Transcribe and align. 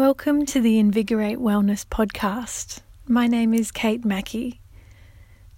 Welcome 0.00 0.46
to 0.46 0.62
the 0.62 0.78
Invigorate 0.78 1.36
Wellness 1.36 1.84
podcast. 1.84 2.78
My 3.06 3.26
name 3.26 3.52
is 3.52 3.70
Kate 3.70 4.02
Mackey. 4.02 4.62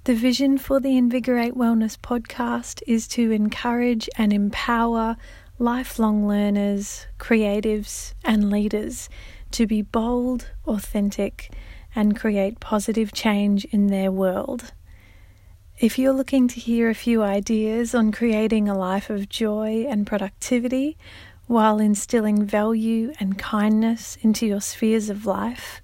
The 0.02 0.16
vision 0.16 0.58
for 0.58 0.80
the 0.80 0.96
Invigorate 0.98 1.54
Wellness 1.54 1.96
podcast 1.96 2.82
is 2.88 3.06
to 3.14 3.30
encourage 3.30 4.10
and 4.18 4.32
empower 4.32 5.16
lifelong 5.60 6.26
learners, 6.26 7.06
creatives, 7.20 8.14
and 8.24 8.50
leaders 8.50 9.08
to 9.52 9.68
be 9.68 9.80
bold, 9.80 10.50
authentic, 10.66 11.52
and 11.94 12.18
create 12.18 12.58
positive 12.58 13.12
change 13.12 13.64
in 13.66 13.86
their 13.86 14.10
world. 14.10 14.72
If 15.78 16.00
you're 16.00 16.12
looking 16.12 16.48
to 16.48 16.58
hear 16.58 16.90
a 16.90 16.96
few 16.96 17.22
ideas 17.22 17.94
on 17.94 18.10
creating 18.10 18.68
a 18.68 18.76
life 18.76 19.08
of 19.08 19.28
joy 19.28 19.86
and 19.88 20.04
productivity 20.04 20.98
while 21.52 21.78
instilling 21.78 22.42
value 22.42 23.12
and 23.20 23.36
kindness 23.36 24.16
into 24.22 24.46
your 24.46 24.60
spheres 24.60 25.10
of 25.10 25.26
life, 25.26 25.82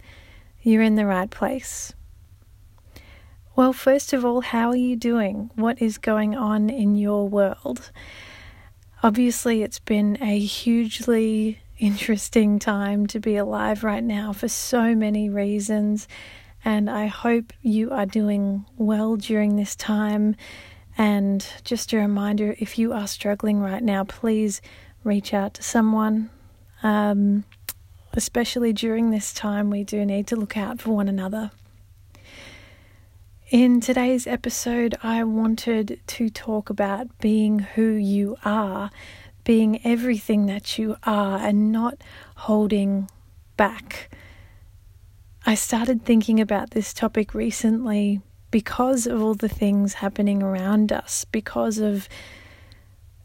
you're 0.62 0.80
in 0.80 0.94
the 0.94 1.04
right 1.04 1.30
place. 1.30 1.92
Well, 3.54 3.74
first 3.74 4.14
of 4.14 4.24
all, 4.24 4.40
how 4.40 4.70
are 4.70 4.76
you 4.76 4.96
doing? 4.96 5.50
What 5.56 5.82
is 5.82 5.98
going 5.98 6.34
on 6.34 6.70
in 6.70 6.96
your 6.96 7.28
world? 7.28 7.90
Obviously, 9.02 9.62
it's 9.62 9.78
been 9.78 10.16
a 10.22 10.38
hugely 10.38 11.60
interesting 11.78 12.58
time 12.58 13.06
to 13.08 13.20
be 13.20 13.36
alive 13.36 13.84
right 13.84 14.02
now 14.02 14.32
for 14.32 14.48
so 14.48 14.94
many 14.94 15.28
reasons, 15.28 16.08
and 16.64 16.88
I 16.88 17.08
hope 17.08 17.52
you 17.60 17.90
are 17.90 18.06
doing 18.06 18.64
well 18.78 19.16
during 19.16 19.56
this 19.56 19.76
time. 19.76 20.34
And 20.96 21.46
just 21.62 21.92
a 21.92 21.98
reminder 21.98 22.56
if 22.58 22.78
you 22.78 22.94
are 22.94 23.06
struggling 23.06 23.60
right 23.60 23.82
now, 23.82 24.04
please 24.04 24.62
reach 25.04 25.32
out 25.34 25.54
to 25.54 25.62
someone. 25.62 26.30
Um, 26.82 27.44
especially 28.12 28.72
during 28.72 29.10
this 29.10 29.32
time, 29.32 29.70
we 29.70 29.84
do 29.84 30.04
need 30.04 30.26
to 30.28 30.36
look 30.36 30.56
out 30.56 30.80
for 30.80 30.90
one 30.90 31.08
another. 31.08 31.50
In 33.50 33.80
today's 33.80 34.26
episode, 34.26 34.94
I 35.02 35.24
wanted 35.24 36.00
to 36.06 36.28
talk 36.28 36.68
about 36.68 37.18
being 37.18 37.60
who 37.60 37.92
you 37.92 38.36
are, 38.44 38.90
being 39.44 39.80
everything 39.86 40.44
that 40.46 40.78
you 40.78 40.96
are, 41.04 41.38
and 41.38 41.72
not 41.72 42.02
holding 42.36 43.08
back. 43.56 44.10
I 45.46 45.54
started 45.54 46.04
thinking 46.04 46.40
about 46.40 46.72
this 46.72 46.92
topic 46.92 47.32
recently 47.32 48.20
because 48.50 49.06
of 49.06 49.22
all 49.22 49.34
the 49.34 49.48
things 49.48 49.94
happening 49.94 50.42
around 50.42 50.92
us, 50.92 51.24
because 51.24 51.78
of 51.78 52.06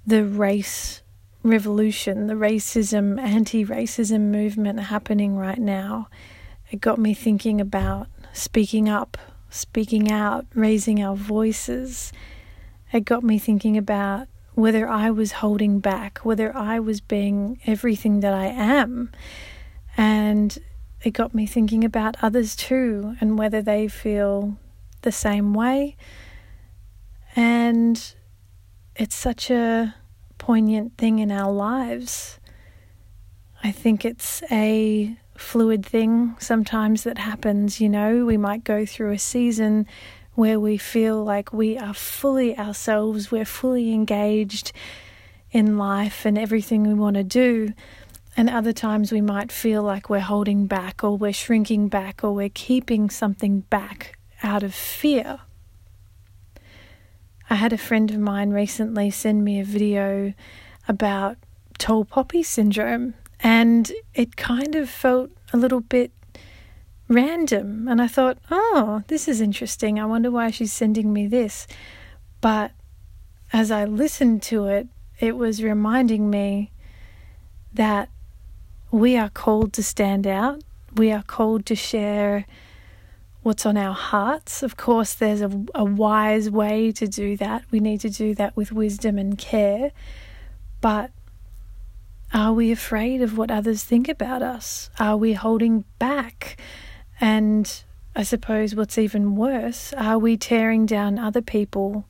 the 0.05 0.23
race 0.23 1.02
revolution, 1.43 2.27
the 2.27 2.33
racism, 2.33 3.19
anti 3.19 3.65
racism 3.65 4.31
movement 4.31 4.79
happening 4.79 5.35
right 5.35 5.59
now, 5.59 6.07
it 6.71 6.81
got 6.81 6.97
me 6.97 7.13
thinking 7.13 7.61
about 7.61 8.07
speaking 8.31 8.89
up, 8.89 9.17
speaking 9.49 10.11
out, 10.11 10.45
raising 10.55 11.03
our 11.03 11.15
voices. 11.15 12.11
It 12.91 13.05
got 13.05 13.23
me 13.23 13.37
thinking 13.37 13.77
about 13.77 14.27
whether 14.55 14.87
I 14.87 15.09
was 15.09 15.33
holding 15.33 15.79
back, 15.79 16.19
whether 16.19 16.55
I 16.55 16.79
was 16.79 17.01
being 17.01 17.59
everything 17.65 18.21
that 18.21 18.33
I 18.33 18.45
am. 18.45 19.11
And 19.97 20.57
it 21.03 21.11
got 21.11 21.33
me 21.33 21.45
thinking 21.45 21.83
about 21.83 22.15
others 22.21 22.55
too 22.55 23.15
and 23.19 23.37
whether 23.37 23.61
they 23.61 23.87
feel 23.87 24.57
the 25.01 25.11
same 25.11 25.53
way. 25.53 25.97
And 27.35 28.13
it's 28.95 29.15
such 29.15 29.49
a 29.49 29.95
poignant 30.43 30.97
thing 30.97 31.19
in 31.19 31.31
our 31.31 31.53
lives. 31.53 32.37
I 33.63 33.71
think 33.71 34.03
it's 34.03 34.43
a 34.51 35.15
fluid 35.37 35.85
thing 35.85 36.35
sometimes 36.37 37.03
that 37.03 37.17
happens, 37.17 37.79
you 37.79 37.87
know. 37.87 38.25
We 38.25 38.35
might 38.35 38.65
go 38.65 38.85
through 38.85 39.11
a 39.11 39.17
season 39.17 39.87
where 40.33 40.59
we 40.59 40.75
feel 40.75 41.23
like 41.23 41.53
we 41.53 41.77
are 41.77 41.93
fully 41.93 42.57
ourselves, 42.57 43.31
we're 43.31 43.45
fully 43.45 43.93
engaged 43.93 44.73
in 45.51 45.77
life 45.77 46.25
and 46.25 46.37
everything 46.37 46.83
we 46.83 46.93
want 46.93 47.15
to 47.15 47.23
do. 47.23 47.71
And 48.35 48.49
other 48.49 48.73
times 48.73 49.13
we 49.13 49.21
might 49.21 49.49
feel 49.49 49.81
like 49.81 50.09
we're 50.09 50.19
holding 50.19 50.65
back 50.65 51.05
or 51.05 51.17
we're 51.17 51.31
shrinking 51.31 51.87
back 51.87 52.21
or 52.21 52.33
we're 52.33 52.49
keeping 52.49 53.09
something 53.09 53.61
back 53.61 54.19
out 54.43 54.61
of 54.61 54.75
fear. 54.75 55.39
I 57.53 57.57
had 57.57 57.71
a 57.71 57.77
friend 57.77 58.09
of 58.09 58.17
mine 58.17 58.49
recently 58.49 59.11
send 59.11 59.45
me 59.45 59.59
a 59.59 59.63
video 59.63 60.33
about 60.87 61.37
tall 61.77 62.03
poppy 62.03 62.41
syndrome, 62.41 63.13
and 63.41 63.91
it 64.15 64.35
kind 64.35 64.73
of 64.73 64.89
felt 64.89 65.29
a 65.53 65.57
little 65.57 65.81
bit 65.81 66.11
random. 67.07 67.87
And 67.87 68.01
I 68.01 68.07
thought, 68.07 68.39
oh, 68.49 69.03
this 69.07 69.27
is 69.27 69.39
interesting. 69.39 69.99
I 69.99 70.05
wonder 70.07 70.31
why 70.31 70.49
she's 70.49 70.73
sending 70.73 71.13
me 71.13 71.27
this. 71.27 71.67
But 72.41 72.71
as 73.53 73.69
I 73.69 73.85
listened 73.85 74.41
to 74.49 74.65
it, 74.65 74.87
it 75.19 75.37
was 75.37 75.61
reminding 75.61 76.31
me 76.31 76.71
that 77.71 78.09
we 78.89 79.15
are 79.15 79.29
called 79.29 79.73
to 79.73 79.83
stand 79.83 80.25
out, 80.25 80.63
we 80.95 81.11
are 81.11 81.21
called 81.21 81.67
to 81.67 81.75
share 81.75 82.47
what's 83.43 83.65
on 83.65 83.77
our 83.77 83.93
hearts. 83.93 84.63
Of 84.63 84.77
course, 84.77 85.13
there's 85.13 85.41
a, 85.41 85.51
a 85.75 85.83
wise 85.83 86.49
way 86.49 86.91
to 86.93 87.07
do 87.07 87.37
that. 87.37 87.63
We 87.69 87.79
need 87.79 88.01
to 88.01 88.09
do 88.09 88.33
that 88.35 88.55
with 88.55 88.71
wisdom 88.71 89.17
and 89.17 89.37
care. 89.37 89.91
But 90.81 91.11
are 92.33 92.53
we 92.53 92.71
afraid 92.71 93.21
of 93.21 93.37
what 93.37 93.51
others 93.51 93.83
think 93.83 94.09
about 94.09 94.41
us? 94.41 94.89
Are 94.99 95.17
we 95.17 95.33
holding 95.33 95.83
back? 95.99 96.57
And 97.21 97.83
I 98.15 98.23
suppose 98.23 98.75
what's 98.75 98.97
even 98.97 99.35
worse, 99.35 99.93
are 99.93 100.17
we 100.17 100.37
tearing 100.37 100.85
down 100.85 101.19
other 101.19 101.41
people 101.41 102.05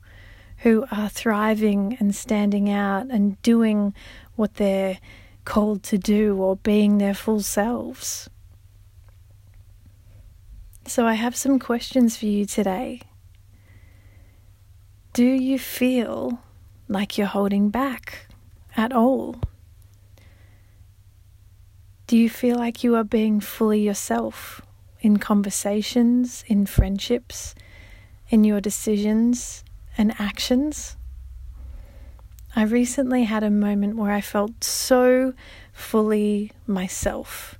who 0.58 0.86
are 0.90 1.08
thriving 1.08 1.96
and 2.00 2.14
standing 2.14 2.70
out 2.70 3.06
and 3.10 3.40
doing 3.42 3.94
what 4.36 4.54
they're 4.54 4.98
called 5.44 5.82
to 5.84 5.98
do 5.98 6.36
or 6.36 6.56
being 6.56 6.98
their 6.98 7.14
full 7.14 7.40
selves? 7.40 8.28
So, 10.86 11.06
I 11.06 11.14
have 11.14 11.34
some 11.34 11.58
questions 11.58 12.16
for 12.16 12.26
you 12.26 12.44
today. 12.44 13.00
Do 15.14 15.24
you 15.24 15.58
feel 15.58 16.40
like 16.88 17.16
you're 17.16 17.26
holding 17.26 17.70
back 17.70 18.26
at 18.76 18.92
all? 18.92 19.36
Do 22.06 22.18
you 22.18 22.28
feel 22.28 22.56
like 22.56 22.84
you 22.84 22.96
are 22.96 23.04
being 23.04 23.40
fully 23.40 23.80
yourself 23.80 24.60
in 25.00 25.16
conversations, 25.16 26.44
in 26.48 26.66
friendships, 26.66 27.54
in 28.28 28.44
your 28.44 28.60
decisions 28.60 29.64
and 29.96 30.14
actions? 30.20 30.98
I 32.54 32.62
recently 32.64 33.24
had 33.24 33.42
a 33.42 33.50
moment 33.50 33.96
where 33.96 34.12
I 34.12 34.20
felt 34.20 34.62
so 34.62 35.32
fully 35.72 36.52
myself. 36.66 37.58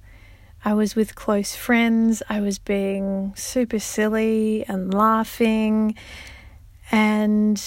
I 0.65 0.73
was 0.73 0.97
with 0.97 1.15
close 1.15 1.55
friends, 1.55 2.23
I 2.29 2.41
was 2.41 2.59
being 2.59 3.35
super 3.37 3.79
silly 3.79 4.65
and 4.67 4.95
laughing, 4.95 5.95
and 6.91 7.63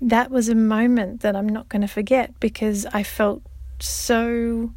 that 0.00 0.30
was 0.30 0.48
a 0.48 0.54
moment 0.54 1.22
that 1.22 1.34
I'm 1.34 1.48
not 1.48 1.68
going 1.68 1.82
to 1.82 1.88
forget 1.88 2.38
because 2.38 2.84
I 2.86 3.02
felt 3.02 3.42
so 3.80 4.72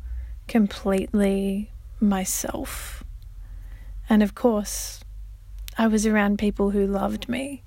completely 0.48 1.72
myself. 2.00 3.04
And 4.10 4.24
of 4.24 4.34
course, 4.34 5.02
I 5.78 5.88
was 5.88 6.06
around 6.06 6.40
people 6.40 6.72
who 6.72 6.88
loved 6.88 7.30
me. 7.30 7.64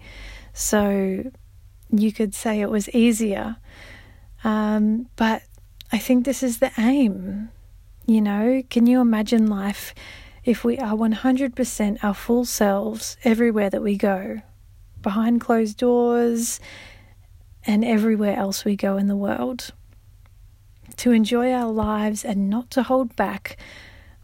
So 0.52 1.30
you 1.90 2.12
could 2.12 2.34
say 2.34 2.60
it 2.60 2.70
was 2.70 2.88
easier. 2.90 3.56
Um, 4.42 5.08
but 5.16 5.42
I 5.94 5.98
think 5.98 6.24
this 6.24 6.42
is 6.42 6.58
the 6.58 6.72
aim. 6.76 7.50
You 8.04 8.20
know, 8.20 8.64
can 8.68 8.88
you 8.88 9.00
imagine 9.00 9.46
life 9.46 9.94
if 10.44 10.64
we 10.64 10.76
are 10.76 10.96
100% 10.96 11.98
our 12.02 12.14
full 12.14 12.44
selves 12.44 13.16
everywhere 13.22 13.70
that 13.70 13.80
we 13.80 13.96
go, 13.96 14.42
behind 15.02 15.40
closed 15.40 15.78
doors, 15.78 16.58
and 17.64 17.84
everywhere 17.84 18.36
else 18.36 18.64
we 18.64 18.74
go 18.74 18.96
in 18.96 19.06
the 19.06 19.14
world? 19.14 19.70
To 20.96 21.12
enjoy 21.12 21.52
our 21.52 21.70
lives 21.70 22.24
and 22.24 22.50
not 22.50 22.72
to 22.72 22.82
hold 22.82 23.14
back 23.14 23.56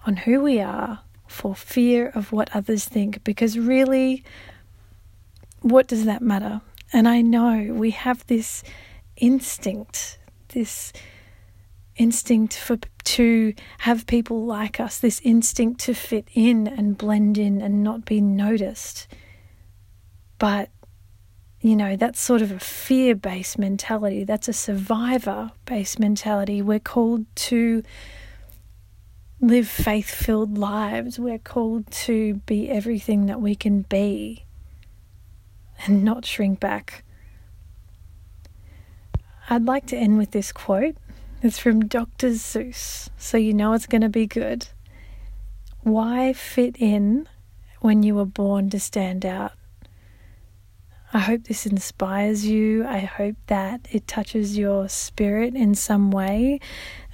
on 0.08 0.16
who 0.16 0.40
we 0.40 0.60
are 0.60 1.02
for 1.28 1.54
fear 1.54 2.08
of 2.16 2.32
what 2.32 2.50
others 2.52 2.84
think, 2.84 3.22
because 3.22 3.56
really, 3.56 4.24
what 5.60 5.86
does 5.86 6.04
that 6.04 6.20
matter? 6.20 6.62
And 6.92 7.06
I 7.06 7.20
know 7.20 7.72
we 7.72 7.92
have 7.92 8.26
this 8.26 8.64
instinct, 9.18 10.18
this 10.48 10.92
instinct 12.00 12.56
for 12.56 12.78
to 13.04 13.52
have 13.80 14.06
people 14.06 14.46
like 14.46 14.80
us, 14.80 14.98
this 14.98 15.20
instinct 15.22 15.80
to 15.80 15.92
fit 15.92 16.26
in 16.34 16.66
and 16.66 16.96
blend 16.96 17.36
in 17.36 17.60
and 17.60 17.84
not 17.84 18.06
be 18.06 18.22
noticed. 18.22 19.06
But 20.38 20.70
you 21.60 21.76
know, 21.76 21.94
that's 21.94 22.18
sort 22.18 22.40
of 22.40 22.50
a 22.50 22.58
fear 22.58 23.14
based 23.14 23.58
mentality. 23.58 24.24
That's 24.24 24.48
a 24.48 24.54
survivor 24.54 25.52
based 25.66 25.98
mentality. 25.98 26.62
We're 26.62 26.80
called 26.80 27.26
to 27.50 27.82
live 29.42 29.68
faith 29.68 30.08
filled 30.08 30.56
lives. 30.56 31.18
We're 31.18 31.38
called 31.38 31.90
to 31.90 32.36
be 32.46 32.70
everything 32.70 33.26
that 33.26 33.42
we 33.42 33.54
can 33.54 33.82
be 33.82 34.46
and 35.86 36.02
not 36.02 36.24
shrink 36.24 36.60
back. 36.60 37.04
I'd 39.50 39.66
like 39.66 39.86
to 39.88 39.96
end 39.98 40.16
with 40.16 40.30
this 40.30 40.52
quote. 40.52 40.96
It's 41.42 41.58
from 41.58 41.86
Dr. 41.86 42.32
Seuss, 42.32 43.08
so 43.16 43.38
you 43.38 43.54
know 43.54 43.72
it's 43.72 43.86
going 43.86 44.02
to 44.02 44.10
be 44.10 44.26
good. 44.26 44.68
Why 45.80 46.34
fit 46.34 46.76
in 46.78 47.26
when 47.80 48.02
you 48.02 48.14
were 48.14 48.26
born 48.26 48.68
to 48.68 48.78
stand 48.78 49.24
out? 49.24 49.52
I 51.14 51.20
hope 51.20 51.44
this 51.44 51.64
inspires 51.64 52.46
you. 52.46 52.86
I 52.86 52.98
hope 52.98 53.36
that 53.46 53.88
it 53.90 54.06
touches 54.06 54.58
your 54.58 54.86
spirit 54.90 55.54
in 55.54 55.74
some 55.74 56.10
way 56.10 56.60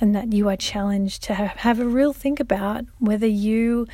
and 0.01 0.13
that 0.17 0.33
you 0.33 0.49
are 0.49 0.57
challenged 0.57 1.23
to 1.25 1.35
have 1.35 1.79
a 1.79 1.87
real 1.87 2.13
think 2.13 2.41
about 2.41 2.85
whether 2.99 3.29
you 3.29 3.87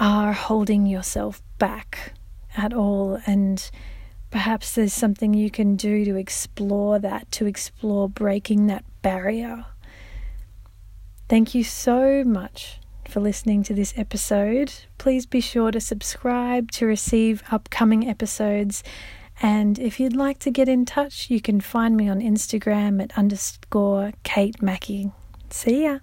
are 0.00 0.32
holding 0.32 0.86
yourself 0.86 1.42
back 1.58 2.14
at 2.56 2.72
all 2.72 3.20
and 3.26 3.70
perhaps 4.30 4.74
there's 4.74 4.94
something 4.94 5.34
you 5.34 5.50
can 5.50 5.76
do 5.76 6.06
to 6.06 6.16
explore 6.16 6.98
that, 6.98 7.30
to 7.32 7.44
explore 7.44 8.08
breaking 8.08 8.66
that 8.68 8.84
barrier. 9.06 9.64
Thank 11.28 11.54
you 11.54 11.62
so 11.62 12.24
much 12.24 12.80
for 13.08 13.20
listening 13.20 13.62
to 13.62 13.72
this 13.72 13.94
episode. 13.96 14.72
Please 14.98 15.26
be 15.26 15.40
sure 15.40 15.70
to 15.70 15.78
subscribe 15.78 16.72
to 16.72 16.86
receive 16.86 17.44
upcoming 17.52 18.08
episodes. 18.08 18.82
And 19.40 19.78
if 19.78 20.00
you'd 20.00 20.16
like 20.16 20.40
to 20.40 20.50
get 20.50 20.68
in 20.68 20.84
touch, 20.84 21.30
you 21.30 21.40
can 21.40 21.60
find 21.60 21.96
me 21.96 22.08
on 22.08 22.18
Instagram 22.18 23.00
at 23.00 23.16
underscore 23.16 24.10
Kate 24.24 24.60
Mackey. 24.60 25.12
See 25.50 25.84
ya. 25.84 26.00